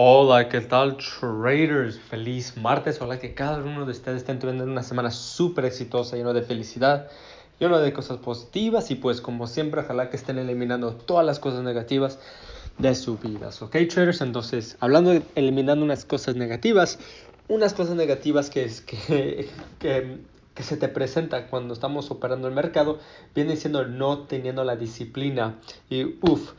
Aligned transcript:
Hola, 0.00 0.48
¿qué 0.48 0.60
tal 0.60 0.96
traders? 0.96 1.98
Feliz 1.98 2.56
martes. 2.56 3.00
Hola, 3.00 3.18
que 3.18 3.34
cada 3.34 3.58
uno 3.58 3.84
de 3.84 3.90
ustedes 3.90 4.18
esté 4.18 4.32
teniendo 4.36 4.62
una 4.62 4.84
semana 4.84 5.10
súper 5.10 5.64
exitosa, 5.64 6.16
lleno 6.16 6.32
de 6.32 6.42
felicidad, 6.42 7.08
lleno 7.58 7.80
de 7.80 7.92
cosas 7.92 8.18
positivas 8.18 8.92
y 8.92 8.94
pues 8.94 9.20
como 9.20 9.48
siempre, 9.48 9.80
ojalá 9.80 10.08
que 10.08 10.16
estén 10.16 10.38
eliminando 10.38 10.94
todas 10.94 11.26
las 11.26 11.40
cosas 11.40 11.64
negativas 11.64 12.20
de 12.78 12.94
sus 12.94 13.20
vidas. 13.20 13.60
¿Ok, 13.60 13.72
traders? 13.92 14.20
Entonces, 14.20 14.76
hablando 14.78 15.10
de 15.10 15.22
eliminando 15.34 15.84
unas 15.84 16.04
cosas 16.04 16.36
negativas, 16.36 17.00
unas 17.48 17.74
cosas 17.74 17.96
negativas 17.96 18.50
que, 18.50 18.66
es, 18.66 18.82
que, 18.82 19.48
que, 19.80 20.18
que 20.54 20.62
se 20.62 20.76
te 20.76 20.86
presenta 20.86 21.48
cuando 21.48 21.74
estamos 21.74 22.12
operando 22.12 22.46
el 22.46 22.54
mercado, 22.54 23.00
viene 23.34 23.56
siendo 23.56 23.84
no 23.84 24.28
teniendo 24.28 24.62
la 24.62 24.76
disciplina. 24.76 25.56
Y 25.90 26.04
uff, 26.20 26.52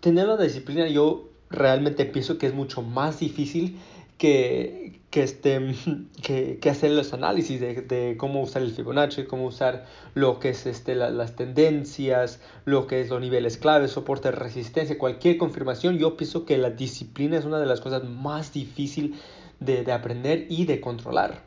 teniendo 0.00 0.36
la 0.36 0.42
disciplina 0.42 0.88
yo 0.88 1.35
realmente 1.50 2.04
pienso 2.06 2.38
que 2.38 2.46
es 2.46 2.54
mucho 2.54 2.82
más 2.82 3.20
difícil 3.20 3.78
que, 4.18 5.00
que, 5.10 5.22
este, 5.22 5.74
que, 6.22 6.58
que 6.58 6.70
hacer 6.70 6.90
los 6.92 7.12
análisis 7.12 7.60
de, 7.60 7.82
de, 7.82 8.16
cómo 8.16 8.42
usar 8.42 8.62
el 8.62 8.72
Fibonacci, 8.72 9.24
cómo 9.24 9.46
usar 9.46 9.86
lo 10.14 10.38
que 10.38 10.50
es 10.50 10.66
este, 10.66 10.94
la, 10.94 11.10
las 11.10 11.36
tendencias, 11.36 12.40
lo 12.64 12.86
que 12.86 13.00
es 13.00 13.10
los 13.10 13.20
niveles 13.20 13.58
clave, 13.58 13.88
soporte, 13.88 14.30
resistencia, 14.30 14.98
cualquier 14.98 15.36
confirmación. 15.38 15.98
Yo 15.98 16.16
pienso 16.16 16.44
que 16.44 16.58
la 16.58 16.70
disciplina 16.70 17.36
es 17.38 17.44
una 17.44 17.58
de 17.58 17.66
las 17.66 17.80
cosas 17.80 18.04
más 18.04 18.52
difíciles 18.52 19.18
de, 19.60 19.84
de 19.84 19.92
aprender 19.92 20.46
y 20.48 20.64
de 20.64 20.80
controlar. 20.80 21.42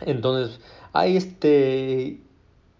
Entonces, 0.00 0.60
hay 0.92 1.16
este 1.16 2.20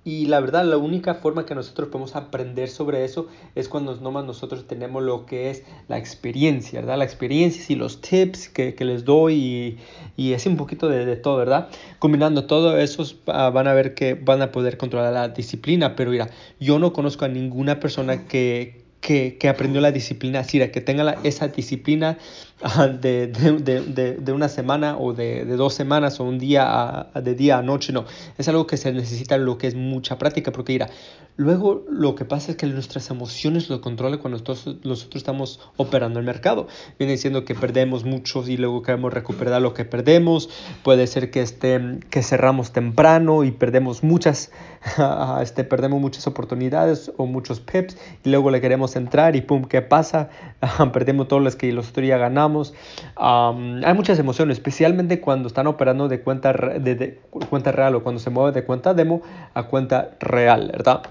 y 0.04 0.26
la 0.26 0.40
verdad, 0.40 0.64
la 0.64 0.78
única 0.78 1.14
forma 1.14 1.46
que 1.46 1.54
nosotros 1.54 1.88
podemos 1.88 2.16
aprender 2.16 2.68
sobre 2.68 3.04
eso 3.04 3.28
es 3.54 3.68
cuando 3.68 3.94
nomás 3.96 4.24
nosotros 4.24 4.66
tenemos 4.66 5.00
lo 5.00 5.26
que 5.26 5.50
es 5.50 5.62
la 5.86 5.96
experiencia, 5.96 6.80
¿verdad? 6.80 6.98
La 6.98 7.04
experiencia 7.04 7.64
y 7.68 7.76
los 7.76 8.00
tips 8.00 8.48
que, 8.48 8.74
que 8.74 8.84
les 8.84 9.04
doy 9.04 9.34
y, 9.34 9.78
y, 10.16 10.32
es 10.32 10.44
un 10.46 10.56
poquito 10.56 10.88
de, 10.88 11.06
de, 11.06 11.14
todo, 11.14 11.36
¿verdad? 11.36 11.68
Combinando 12.00 12.46
todo 12.46 12.78
eso, 12.78 13.02
uh, 13.02 13.52
van 13.52 13.68
a 13.68 13.74
ver 13.74 13.94
que 13.94 14.14
van 14.14 14.42
a 14.42 14.50
poder 14.50 14.76
controlar 14.76 15.12
la 15.12 15.28
disciplina, 15.28 15.94
pero 15.94 16.10
mira, 16.10 16.30
yo 16.58 16.80
no 16.80 16.92
conozco 16.92 17.24
a 17.24 17.28
ninguna 17.28 17.78
persona 17.78 18.26
que, 18.26 18.82
que, 19.02 19.36
que 19.36 19.48
aprendió 19.48 19.80
la 19.80 19.90
disciplina 19.90 20.40
así, 20.40 20.60
que 20.70 20.80
tenga 20.80 21.02
la, 21.02 21.18
esa 21.24 21.48
disciplina 21.48 22.18
de, 23.00 23.26
de, 23.26 23.80
de, 23.80 24.14
de, 24.14 24.32
una 24.32 24.48
semana 24.48 24.96
o 24.96 25.12
de, 25.12 25.44
dos 25.44 25.74
semanas 25.74 26.20
o 26.20 26.24
un 26.24 26.38
día 26.38 26.64
a, 27.12 27.20
de 27.20 27.34
día 27.34 27.58
a 27.58 27.62
noche, 27.62 27.92
no. 27.92 28.04
Es 28.38 28.48
algo 28.48 28.66
que 28.66 28.76
se 28.76 28.92
necesita 28.92 29.36
lo 29.38 29.58
que 29.58 29.66
es 29.66 29.74
mucha 29.74 30.18
práctica, 30.18 30.52
porque 30.52 30.74
mira, 30.74 30.88
luego 31.36 31.84
lo 31.90 32.14
que 32.14 32.24
pasa 32.24 32.52
es 32.52 32.56
que 32.56 32.66
nuestras 32.66 33.10
emociones 33.10 33.68
lo 33.68 33.80
controlan 33.80 34.20
cuando 34.20 34.38
nosotros, 34.38 34.76
nosotros 34.84 35.16
estamos 35.16 35.58
operando 35.76 36.20
el 36.20 36.24
mercado. 36.24 36.68
Viene 36.96 37.14
diciendo 37.14 37.44
que 37.44 37.56
perdemos 37.56 38.04
mucho 38.04 38.44
y 38.46 38.56
luego 38.56 38.82
queremos 38.82 39.12
recuperar 39.12 39.60
lo 39.60 39.74
que 39.74 39.84
perdemos. 39.84 40.48
Puede 40.84 41.08
ser 41.08 41.32
que, 41.32 41.42
este, 41.42 41.98
que 42.08 42.22
cerramos 42.22 42.70
temprano 42.72 43.42
y 43.42 43.50
perdemos 43.50 44.04
muchas, 44.04 44.52
este, 45.42 45.64
perdemos 45.64 46.00
muchas 46.00 46.28
oportunidades 46.28 47.10
o 47.16 47.26
muchos 47.26 47.58
pips 47.58 47.96
y 48.24 48.30
luego 48.30 48.52
le 48.52 48.60
queremos 48.60 48.91
entrar 48.96 49.36
y 49.36 49.40
pum, 49.40 49.64
¿qué 49.64 49.82
pasa? 49.82 50.30
perdemos 50.92 51.28
todos 51.28 51.42
los 51.42 51.56
que 51.56 51.72
nosotros 51.72 52.06
ya 52.06 52.18
ganamos 52.18 52.74
hay 53.16 53.94
muchas 53.94 54.18
emociones, 54.18 54.58
especialmente 54.58 55.20
cuando 55.20 55.48
están 55.48 55.66
operando 55.66 56.08
de 56.08 56.20
cuenta, 56.20 56.52
de, 56.52 56.94
de, 56.94 57.20
cuenta 57.48 57.72
real 57.72 57.94
o 57.94 58.02
cuando 58.02 58.20
se 58.20 58.30
mueve 58.30 58.52
de 58.52 58.64
cuenta 58.64 58.94
demo 58.94 59.22
a 59.54 59.64
cuenta 59.64 60.10
real, 60.20 60.70
¿verdad? 60.72 61.02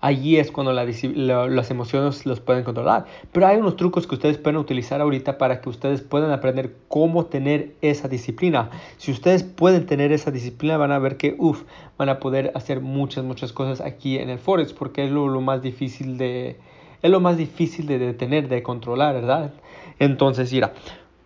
Allí 0.00 0.36
es 0.36 0.52
cuando 0.52 0.72
la, 0.72 0.84
la, 0.84 1.48
las 1.48 1.70
emociones 1.70 2.24
los 2.24 2.40
pueden 2.40 2.64
controlar. 2.64 3.06
Pero 3.32 3.46
hay 3.46 3.56
unos 3.58 3.76
trucos 3.76 4.06
que 4.06 4.14
ustedes 4.14 4.38
pueden 4.38 4.58
utilizar 4.58 5.00
ahorita 5.00 5.38
para 5.38 5.60
que 5.60 5.68
ustedes 5.68 6.02
puedan 6.02 6.30
aprender 6.30 6.76
cómo 6.88 7.26
tener 7.26 7.74
esa 7.80 8.08
disciplina. 8.08 8.70
Si 8.96 9.10
ustedes 9.10 9.42
pueden 9.42 9.86
tener 9.86 10.12
esa 10.12 10.30
disciplina, 10.30 10.76
van 10.76 10.92
a 10.92 10.98
ver 10.98 11.16
que, 11.16 11.34
uff, 11.38 11.62
van 11.96 12.08
a 12.08 12.20
poder 12.20 12.52
hacer 12.54 12.80
muchas, 12.80 13.24
muchas 13.24 13.52
cosas 13.52 13.80
aquí 13.80 14.18
en 14.18 14.30
el 14.30 14.38
Forex, 14.38 14.72
porque 14.72 15.04
es 15.04 15.10
lo, 15.10 15.28
lo 15.28 15.40
más 15.40 15.62
difícil 15.62 16.16
de, 16.16 16.56
es 17.02 17.10
lo 17.10 17.20
más 17.20 17.36
difícil 17.36 17.86
de 17.86 17.98
detener, 17.98 18.48
de 18.48 18.62
controlar, 18.62 19.14
¿verdad? 19.14 19.52
Entonces, 19.98 20.52
mira, 20.52 20.74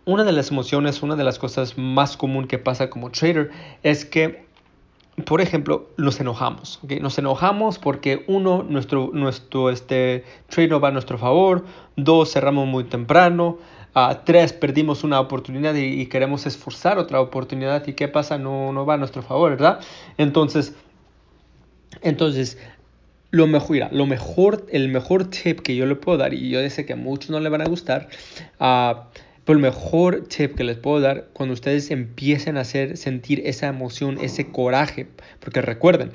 una 0.05 0.23
de 0.23 0.31
las 0.31 0.51
emociones, 0.51 1.01
una 1.01 1.15
de 1.15 1.23
las 1.23 1.39
cosas 1.39 1.77
más 1.77 2.17
común 2.17 2.47
que 2.47 2.57
pasa 2.57 2.89
como 2.89 3.09
trader 3.09 3.51
es 3.83 4.05
que, 4.05 4.45
por 5.25 5.41
ejemplo, 5.41 5.89
nos 5.97 6.19
enojamos. 6.19 6.79
¿okay? 6.83 6.99
Nos 6.99 7.17
enojamos 7.17 7.77
porque 7.77 8.23
uno, 8.27 8.63
nuestro, 8.63 9.11
nuestro 9.13 9.69
este, 9.69 10.23
trade 10.47 10.79
va 10.79 10.87
a 10.87 10.91
nuestro 10.91 11.17
favor, 11.17 11.65
dos, 11.95 12.31
cerramos 12.31 12.67
muy 12.67 12.85
temprano, 12.85 13.59
uh, 13.95 14.15
tres, 14.25 14.53
perdimos 14.53 15.03
una 15.03 15.19
oportunidad 15.19 15.75
y, 15.75 16.01
y, 16.01 16.07
queremos 16.07 16.45
esforzar 16.45 16.97
otra 16.97 17.21
oportunidad 17.21 17.85
y 17.87 17.93
qué 17.93 18.07
pasa, 18.07 18.37
no, 18.37 18.73
no 18.73 18.85
va 18.85 18.95
a 18.95 18.97
nuestro 18.97 19.21
favor, 19.21 19.51
¿verdad? 19.51 19.79
Entonces, 20.17 20.75
entonces 22.01 22.57
lo 23.29 23.47
mejor, 23.47 23.71
mira, 23.71 23.89
lo 23.91 24.05
mejor, 24.05 24.65
el 24.71 24.89
mejor 24.89 25.29
tip 25.29 25.61
que 25.61 25.75
yo 25.75 25.85
le 25.85 25.95
puedo 25.95 26.17
dar, 26.17 26.33
y 26.33 26.49
yo 26.49 26.69
sé 26.69 26.85
que 26.85 26.93
a 26.93 26.95
muchos 26.95 27.29
no 27.29 27.39
le 27.39 27.49
van 27.49 27.61
a 27.61 27.65
gustar, 27.65 28.07
uh, 28.59 29.01
pero 29.45 29.57
el 29.57 29.63
mejor 29.63 30.23
tip 30.27 30.55
que 30.55 30.63
les 30.63 30.77
puedo 30.77 31.01
dar 31.01 31.27
cuando 31.33 31.53
ustedes 31.53 31.91
empiecen 31.91 32.57
a 32.57 32.61
hacer 32.61 32.97
sentir 32.97 33.41
esa 33.45 33.67
emoción, 33.67 34.17
ese 34.21 34.51
coraje, 34.51 35.07
porque 35.39 35.61
recuerden, 35.61 36.11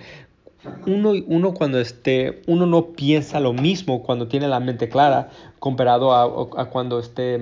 uno, 0.86 1.12
uno 1.26 1.54
cuando 1.54 1.78
esté, 1.80 2.42
uno 2.46 2.66
no 2.66 2.92
piensa 2.92 3.40
lo 3.40 3.52
mismo 3.52 4.02
cuando 4.02 4.28
tiene 4.28 4.48
la 4.48 4.60
mente 4.60 4.88
clara 4.88 5.30
comparado 5.58 6.12
a, 6.12 6.70
cuando 6.70 6.98
esté, 6.98 7.38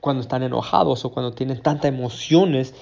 cuando 0.00 0.22
están 0.22 0.42
enojados 0.42 1.04
o 1.04 1.10
cuando 1.10 1.32
tienen 1.32 1.62
tantas 1.62 1.86
emociones 1.86 2.74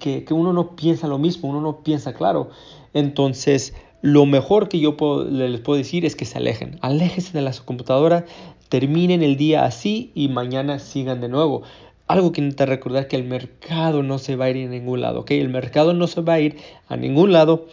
que, 0.00 0.24
que 0.24 0.34
uno 0.34 0.52
no 0.52 0.76
piensa 0.76 1.08
lo 1.08 1.18
mismo, 1.18 1.48
uno 1.48 1.60
no 1.60 1.82
piensa 1.82 2.12
claro. 2.12 2.50
Entonces, 2.94 3.74
lo 4.00 4.26
mejor 4.26 4.68
que 4.68 4.78
yo 4.78 4.96
les 5.30 5.60
puedo 5.60 5.76
decir 5.76 6.04
es 6.04 6.14
que 6.14 6.24
se 6.24 6.38
alejen. 6.38 6.78
Aléjense 6.82 7.32
de 7.32 7.42
la 7.42 7.52
computadora, 7.64 8.26
terminen 8.68 9.22
el 9.22 9.36
día 9.36 9.64
así 9.64 10.12
y 10.14 10.28
mañana 10.28 10.78
sigan 10.78 11.20
de 11.20 11.28
nuevo. 11.28 11.62
Algo 12.08 12.32
que 12.32 12.40
necesita 12.40 12.64
recordar 12.64 13.06
que 13.06 13.16
el 13.16 13.24
mercado 13.24 14.02
no 14.02 14.18
se 14.18 14.34
va 14.34 14.46
a 14.46 14.50
ir 14.50 14.66
a 14.66 14.70
ningún 14.70 15.02
lado, 15.02 15.20
¿ok? 15.20 15.32
El 15.32 15.50
mercado 15.50 15.92
no 15.92 16.06
se 16.06 16.22
va 16.22 16.34
a 16.34 16.40
ir 16.40 16.56
a 16.88 16.96
ningún 16.96 17.32
lado. 17.32 17.66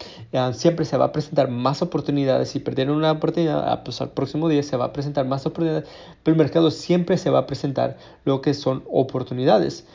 Siempre 0.52 0.84
se 0.84 0.98
va 0.98 1.06
a 1.06 1.12
presentar 1.14 1.50
más 1.50 1.82
oportunidades. 1.82 2.50
Si 2.50 2.60
perdieron 2.60 2.98
una 2.98 3.14
oportunidad, 3.14 3.84
pues 3.84 4.02
al 4.02 4.12
próximo 4.12 4.50
día 4.50 4.62
se 4.62 4.76
va 4.76 4.86
a 4.86 4.94
presentar 4.94 5.26
más 5.26 5.46
oportunidades. 5.46 5.90
Pero 6.22 6.34
el 6.34 6.38
mercado 6.38 6.70
siempre 6.70 7.18
se 7.18 7.30
va 7.30 7.40
a 7.40 7.48
presentar 7.48 7.98
lo 8.26 8.42
que 8.42 8.54
son 8.54 8.84
oportunidades. 8.92 9.88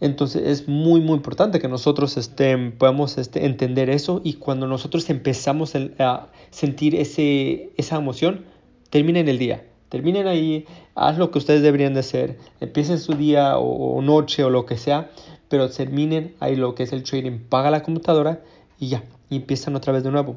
Entonces 0.00 0.42
es 0.46 0.68
muy 0.68 1.00
muy 1.00 1.16
importante 1.16 1.58
que 1.58 1.68
nosotros 1.68 2.16
este, 2.16 2.56
podamos 2.72 3.18
este, 3.18 3.46
entender 3.46 3.90
eso 3.90 4.20
y 4.22 4.34
cuando 4.34 4.66
nosotros 4.66 5.10
empezamos 5.10 5.74
a 5.98 6.28
sentir 6.50 6.94
ese, 6.94 7.70
esa 7.76 7.96
emoción, 7.96 8.44
terminen 8.90 9.28
el 9.28 9.38
día. 9.38 9.64
Terminen 9.88 10.26
ahí, 10.26 10.66
haz 10.94 11.18
lo 11.18 11.30
que 11.30 11.38
ustedes 11.38 11.62
deberían 11.62 11.94
de 11.94 12.00
hacer, 12.00 12.38
empiecen 12.60 12.98
su 12.98 13.14
día 13.14 13.58
o, 13.58 14.02
noche 14.02 14.44
o 14.44 14.50
lo 14.50 14.66
que 14.66 14.76
sea, 14.76 15.10
pero 15.48 15.70
terminen 15.70 16.34
ahí 16.40 16.56
lo 16.56 16.74
que 16.74 16.82
es 16.82 16.92
el 16.92 17.02
trading, 17.02 17.38
paga 17.48 17.70
la 17.70 17.82
computadora 17.82 18.42
y 18.78 18.88
ya, 18.88 19.02
empiezan 19.30 19.76
otra 19.76 19.92
vez 19.92 20.04
de 20.04 20.10
nuevo. 20.10 20.36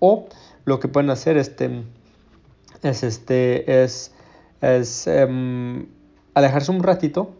O 0.00 0.26
lo 0.64 0.80
que 0.80 0.88
pueden 0.88 1.10
hacer 1.10 1.36
este, 1.36 1.84
es, 2.82 3.02
este, 3.04 3.84
es, 3.84 4.12
es 4.60 5.06
um, 5.06 5.86
alejarse 6.34 6.72
un 6.72 6.82
ratito 6.82 7.30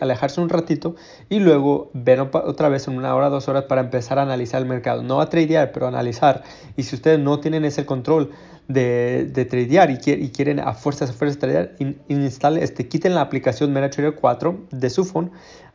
Alejarse 0.00 0.40
un 0.40 0.48
ratito 0.48 0.94
y 1.28 1.40
luego 1.40 1.90
ver 1.94 2.20
otra 2.20 2.68
vez 2.68 2.86
en 2.88 2.96
una 2.96 3.14
hora, 3.14 3.28
dos 3.28 3.48
horas 3.48 3.64
para 3.64 3.80
empezar 3.80 4.18
a 4.18 4.22
analizar 4.22 4.62
el 4.62 4.68
mercado. 4.68 5.02
No 5.02 5.20
a 5.20 5.28
tradear, 5.28 5.72
pero 5.72 5.86
analizar. 5.86 6.44
Y 6.76 6.84
si 6.84 6.94
ustedes 6.94 7.18
no 7.18 7.40
tienen 7.40 7.64
ese 7.64 7.84
control 7.84 8.30
de, 8.68 9.28
de 9.30 9.44
tradear 9.44 9.90
y, 9.90 9.98
quieren 9.98 10.60
a 10.60 10.74
fuerzas, 10.74 11.10
a 11.10 11.12
fuerzas 11.12 11.38
tradear, 11.38 11.74
in, 11.78 12.00
instalen, 12.08 12.62
este, 12.62 12.88
quiten 12.88 13.14
la 13.14 13.20
aplicación 13.20 13.72
MetaTrader 13.72 14.14
4 14.14 14.66
de 14.70 14.90
su 14.90 15.04
phone 15.04 15.30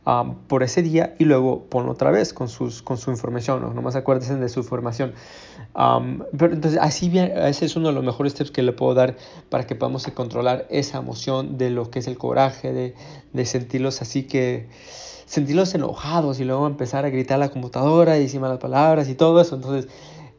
um, 0.06 0.34
por 0.46 0.62
ese 0.62 0.82
día 0.82 1.14
y 1.18 1.24
luego 1.24 1.64
ponlo 1.66 1.92
otra 1.92 2.10
vez 2.10 2.32
con, 2.32 2.48
sus, 2.48 2.82
con 2.82 2.98
su 2.98 3.10
información. 3.10 3.62
¿no? 3.62 3.72
Nomás 3.72 3.96
acuérdense 3.96 4.34
de 4.36 4.48
su 4.48 4.60
información. 4.60 5.12
Um, 5.74 6.22
pero 6.36 6.54
entonces, 6.54 6.80
así 6.82 7.08
bien, 7.08 7.32
ese 7.36 7.66
es 7.66 7.76
uno 7.76 7.88
de 7.88 7.94
los 7.94 8.04
mejores 8.04 8.34
tips 8.34 8.50
que 8.50 8.62
le 8.62 8.72
puedo 8.72 8.94
dar 8.94 9.16
para 9.48 9.66
que 9.66 9.74
podamos 9.74 10.06
controlar 10.08 10.66
esa 10.70 10.98
emoción 10.98 11.58
de 11.58 11.70
lo 11.70 11.90
que 11.90 12.00
es 12.00 12.06
el 12.06 12.18
coraje, 12.18 12.72
de, 12.72 12.94
de 13.32 13.44
sentirlos 13.44 14.02
así 14.02 14.24
que 14.24 14.68
sentirlos 15.26 15.72
enojados 15.76 16.40
y 16.40 16.44
luego 16.44 16.66
empezar 16.66 17.04
a 17.04 17.10
gritar 17.10 17.36
a 17.36 17.38
la 17.38 17.48
computadora 17.50 18.18
y 18.18 18.22
decir 18.22 18.40
malas 18.40 18.58
palabras 18.58 19.08
y 19.08 19.14
todo 19.14 19.40
eso. 19.40 19.54
Entonces, 19.54 19.88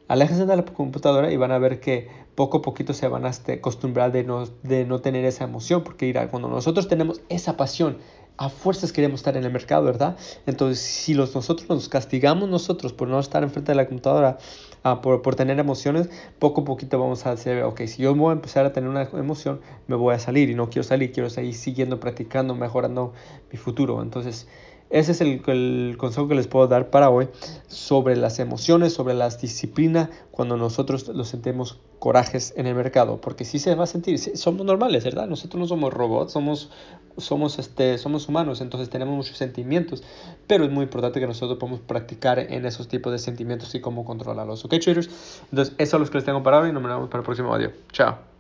aléjense 0.10 0.46
de 0.46 0.54
la 0.54 0.66
computadora 0.66 1.32
y 1.32 1.38
van 1.38 1.54
a 1.54 1.58
ver 1.60 1.80
que 1.80 2.10
poco 2.36 2.58
a 2.58 2.62
poquito 2.62 2.94
se 2.94 3.08
van 3.08 3.26
a 3.26 3.30
este, 3.30 3.54
acostumbrar 3.54 4.12
de 4.12 4.26
no, 4.26 4.46
de 4.64 4.84
no 4.84 5.00
tener 5.00 5.24
esa 5.24 5.46
emoción, 5.46 5.86
porque 5.86 6.08
mira, 6.08 6.30
cuando 6.30 6.50
nosotros 6.50 6.90
tenemos 6.90 7.22
esa 7.30 7.56
pasión, 7.56 8.00
a 8.38 8.50
fuerzas 8.50 8.92
queremos 8.92 9.20
estar 9.20 9.38
en 9.38 9.44
el 9.44 9.52
mercado, 9.52 9.84
¿verdad? 9.84 10.18
Entonces, 10.46 10.80
si 10.80 11.14
los, 11.14 11.36
nosotros 11.36 11.70
nos 11.70 11.90
castigamos 11.90 12.50
nosotros 12.50 12.94
por 12.94 13.08
no 13.08 13.20
estar 13.20 13.44
enfrente 13.44 13.72
de 13.72 13.76
la 13.76 13.86
computadora, 13.86 14.38
uh, 14.84 15.02
por, 15.02 15.22
por, 15.22 15.36
tener 15.36 15.60
emociones, 15.60 16.10
poco 16.40 16.62
a 16.62 16.66
poquito 16.66 17.00
vamos 17.00 17.26
a 17.26 17.32
hacer, 17.32 17.64
ok, 17.64 17.82
si 17.86 18.02
yo 18.02 18.16
voy 18.16 18.32
a 18.32 18.34
empezar 18.34 18.66
a 18.66 18.74
tener 18.74 18.90
una 18.90 19.04
emoción, 19.04 19.62
me 19.88 19.96
voy 19.96 20.16
a 20.16 20.20
salir 20.20 20.50
y 20.50 20.56
no 20.56 20.70
quiero 20.70 20.84
salir, 20.84 21.12
quiero 21.12 21.30
seguir 21.30 21.54
siguiendo 21.54 22.00
practicando, 22.00 22.56
mejorando 22.56 23.14
mi 23.52 23.58
futuro. 23.58 24.02
Entonces, 24.02 24.48
ese 24.92 25.14
es 25.14 25.22
el, 25.22 25.96
consejo 25.98 26.28
que 26.28 26.36
les 26.36 26.48
puedo 26.48 26.68
dar 26.68 26.90
para 26.90 27.10
hoy 27.10 27.30
sobre 27.68 28.16
las 28.16 28.40
emociones, 28.40 28.94
sobre 28.94 29.14
las 29.14 29.42
disciplinas 29.42 30.10
cuando 30.32 30.58
nosotros 30.58 31.08
lo 31.08 31.24
sentimos 31.24 31.80
corajes 32.00 32.54
en 32.58 32.68
el 32.68 32.76
mercado, 32.76 33.22
porque 33.22 33.46
sí 33.46 33.60
se 33.60 33.76
va 33.76 33.84
a 33.84 33.88
sentir, 33.88 34.20
somos 34.20 34.66
normales, 34.66 35.04
¿verdad? 35.04 35.28
Nosotros 35.28 35.60
no 35.60 35.68
somos 35.68 35.94
robots, 35.94 36.32
somos, 36.32 36.72
somos, 37.18 37.60
este, 37.60 37.98
somos 37.98 38.28
humanos, 38.28 38.60
entonces 38.60 38.90
tenemos 38.90 39.16
muchos 39.16 39.38
sentimientos, 39.38 40.04
pero 40.48 40.66
es 40.66 40.72
muy 40.72 40.84
importante 40.84 41.20
que 41.20 41.28
nosotros 41.28 41.60
podamos 41.60 41.82
practicar 41.82 42.40
en 42.40 42.66
esos 42.66 42.88
tipos 42.88 43.12
de 43.12 43.20
sentimientos 43.20 43.74
y 43.76 43.82
cómo 43.82 44.04
controlarlos, 44.04 44.66
¿ok, 44.66 44.76
traders? 44.82 45.10
Entonces, 45.52 45.76
eso 45.78 45.98
es 45.98 46.02
lo 46.02 46.10
que 46.10 46.18
les 46.18 46.26
tengo 46.26 46.44
para 46.44 46.60
hoy 46.60 46.70
y 46.70 46.74
nos 46.74 46.84
vemos 46.84 47.08
para 47.08 47.20
el 47.20 47.26
próximo 47.26 47.54
audio. 47.54 47.72
Chao. 47.92 48.31